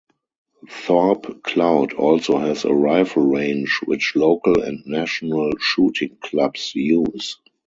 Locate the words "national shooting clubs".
4.87-6.73